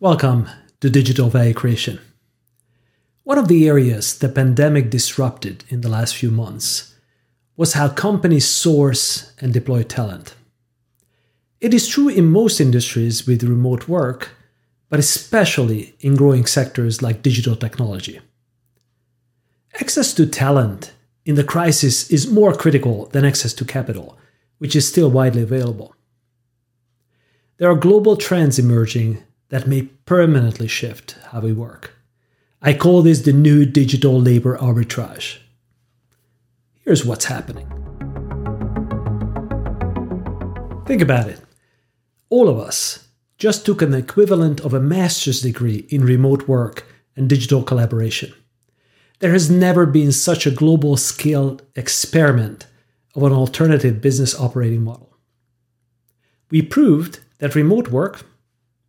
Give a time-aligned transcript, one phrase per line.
[0.00, 0.48] Welcome
[0.80, 1.98] to Digital Value Creation.
[3.24, 6.94] One of the areas the pandemic disrupted in the last few months
[7.56, 10.36] was how companies source and deploy talent.
[11.60, 14.36] It is true in most industries with remote work,
[14.88, 18.20] but especially in growing sectors like digital technology.
[19.80, 20.92] Access to talent
[21.24, 24.16] in the crisis is more critical than access to capital,
[24.58, 25.92] which is still widely available.
[27.56, 31.94] There are global trends emerging that may permanently shift how we work.
[32.60, 35.38] I call this the new digital labor arbitrage.
[36.84, 37.66] Here's what's happening.
[40.86, 41.40] Think about it.
[42.30, 43.08] All of us
[43.38, 48.32] just took an equivalent of a master's degree in remote work and digital collaboration.
[49.20, 52.66] There has never been such a global scale experiment
[53.14, 55.16] of an alternative business operating model.
[56.50, 58.24] We proved that remote work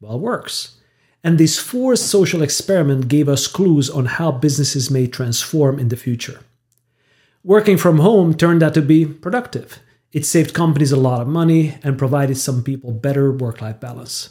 [0.00, 0.76] well works.
[1.24, 5.96] And this forced social experiment gave us clues on how businesses may transform in the
[5.96, 6.40] future.
[7.44, 9.80] Working from home turned out to be productive.
[10.12, 14.30] It saved companies a lot of money and provided some people better work life balance.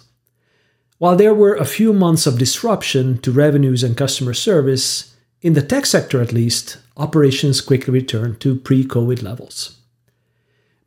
[0.97, 5.61] While there were a few months of disruption to revenues and customer service, in the
[5.61, 9.77] tech sector at least, operations quickly returned to pre COVID levels.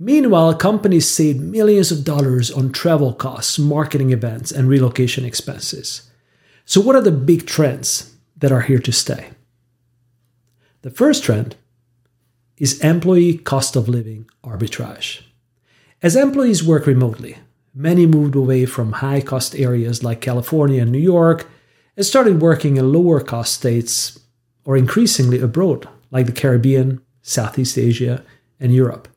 [0.03, 6.11] Meanwhile, companies saved millions of dollars on travel costs, marketing events, and relocation expenses.
[6.65, 9.29] So, what are the big trends that are here to stay?
[10.81, 11.57] The first trend
[12.57, 15.21] is employee cost of living arbitrage.
[16.03, 17.37] As employees work remotely,
[17.75, 21.47] many moved away from high cost areas like California and New York
[21.95, 24.19] and started working in lower cost states
[24.65, 28.25] or increasingly abroad, like the Caribbean, Southeast Asia,
[28.59, 29.10] and Europe.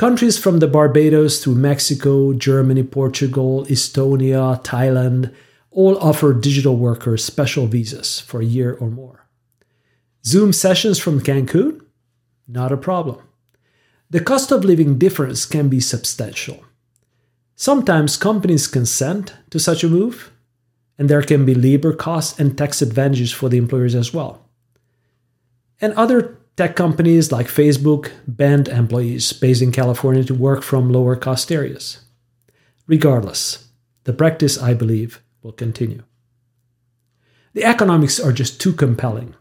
[0.00, 5.30] Countries from the Barbados through Mexico, Germany, Portugal, Estonia, Thailand
[5.70, 9.26] all offer digital workers special visas for a year or more.
[10.24, 11.82] Zoom sessions from Cancun?
[12.48, 13.18] Not a problem.
[14.08, 16.64] The cost of living difference can be substantial.
[17.54, 20.32] Sometimes companies consent to such a move,
[20.96, 24.48] and there can be labor costs and tax advantages for the employers as well.
[25.78, 31.16] And other Tech companies like Facebook banned employees based in California to work from lower
[31.16, 32.04] cost areas.
[32.86, 33.68] Regardless,
[34.04, 36.02] the practice, I believe, will continue.
[37.54, 39.34] The economics are just too compelling,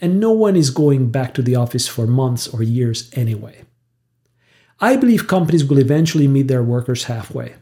[0.00, 3.64] and no one is going back to the office for months or years anyway.
[4.78, 7.54] I believe companies will eventually meet their workers halfway.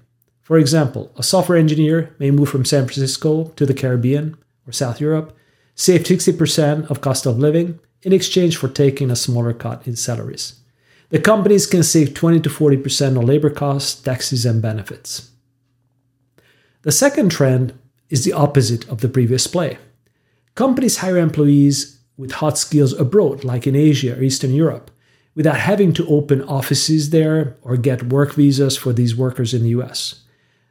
[0.43, 4.37] For example, a software engineer may move from San Francisco to the Caribbean
[4.67, 5.37] or South Europe,
[5.77, 10.61] save 60% of cost of living, in exchange for taking a smaller cut in salaries.
[11.09, 15.31] The companies can save 20 to 40% on labor costs, taxes, and benefits.
[16.83, 17.79] The second trend
[18.11, 19.79] is the opposite of the previous play.
[20.55, 24.91] Companies hire employees with hot skills abroad, like in Asia or Eastern Europe,
[25.35, 29.71] without having to open offices there or get work visas for these workers in the
[29.71, 30.23] US.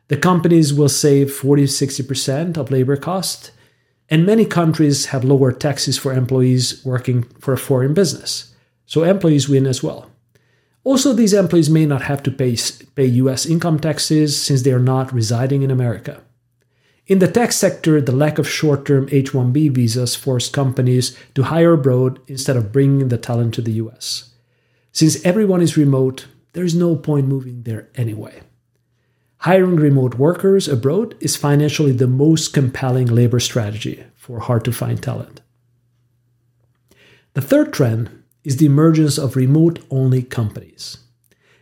[0.07, 3.51] The companies will save 40 60% of labor costs
[4.09, 8.53] and many countries have lower taxes for employees working for a foreign business.
[8.85, 10.09] So employees win as well.
[10.83, 12.57] Also, these employees may not have to pay,
[12.95, 16.21] pay US income taxes since they are not residing in America.
[17.07, 21.43] In the tech sector, the lack of short term H 1B visas forced companies to
[21.43, 24.31] hire abroad instead of bringing the talent to the US.
[24.91, 28.41] Since everyone is remote, there is no point moving there anyway.
[29.43, 35.03] Hiring remote workers abroad is financially the most compelling labor strategy for hard to find
[35.03, 35.41] talent.
[37.33, 40.99] The third trend is the emergence of remote only companies.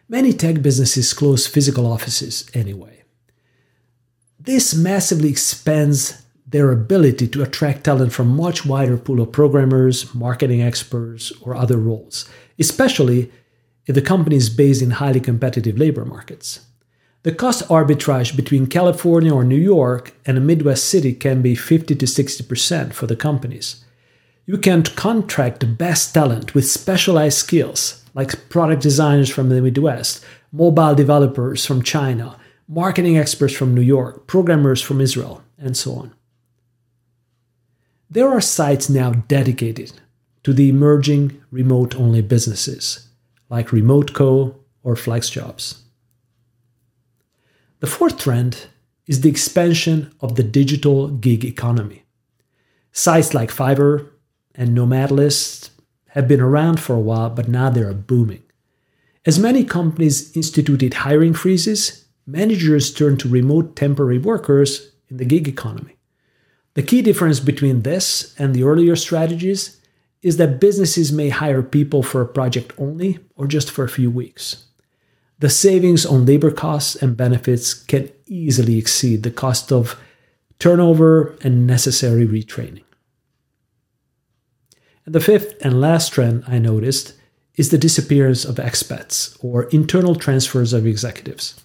[0.08, 3.02] Many tech businesses close physical offices anyway.
[4.40, 10.14] This massively expands their ability to attract talent from a much wider pool of programmers,
[10.14, 13.32] marketing experts, or other roles, especially
[13.88, 16.68] if the company is based in highly competitive labor markets.
[17.24, 21.94] The cost arbitrage between California or New York and a Midwest city can be 50
[21.94, 23.86] to 60% for the companies.
[24.48, 30.26] You can contract the best talent with specialized skills, like product designers from the Midwest,
[30.52, 32.38] mobile developers from China,
[32.68, 36.16] marketing experts from New York, programmers from Israel, and so on.
[38.10, 39.94] There are sites now dedicated
[40.44, 43.10] to the emerging remote only businesses,
[43.48, 45.82] like RemoteCo or FlexJobs.
[47.82, 48.68] The fourth trend
[49.08, 52.04] is the expansion of the digital gig economy.
[52.92, 54.08] Sites like Fiverr
[54.54, 55.72] and Nomadlist
[56.10, 58.44] have been around for a while, but now they are booming.
[59.26, 65.48] As many companies instituted hiring freezes, managers turned to remote temporary workers in the gig
[65.48, 65.98] economy.
[66.76, 69.82] The key difference between this and the earlier strategies
[70.22, 74.12] is that businesses may hire people for a project only or just for a few
[74.12, 74.68] weeks.
[75.42, 80.00] The savings on labor costs and benefits can easily exceed the cost of
[80.60, 82.84] turnover and necessary retraining.
[85.04, 87.16] And the fifth and last trend I noticed
[87.56, 91.60] is the disappearance of expats or internal transfers of executives.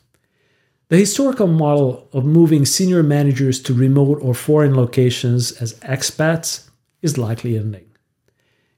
[0.88, 6.66] The historical model of moving senior managers to remote or foreign locations as expats
[7.02, 7.84] is likely ending.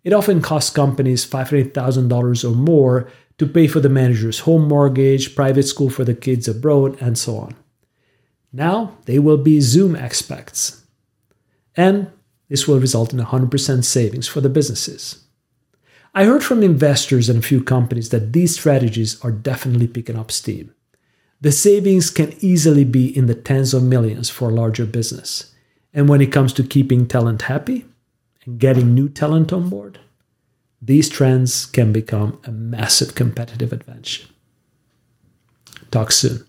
[0.02, 5.62] It often costs companies $500,000 or more to pay for the manager's home mortgage, private
[5.64, 7.54] school for the kids abroad, and so on.
[8.52, 10.82] Now they will be Zoom expats.
[11.76, 12.10] And
[12.48, 15.24] this will result in 100% savings for the businesses.
[16.14, 20.32] I heard from investors and a few companies that these strategies are definitely picking up
[20.32, 20.74] steam.
[21.40, 25.54] The savings can easily be in the tens of millions for a larger business.
[25.94, 27.84] And when it comes to keeping talent happy,
[28.44, 30.00] and getting new talent on board,
[30.80, 34.28] these trends can become a massive competitive advantage.
[35.90, 36.47] Talk soon.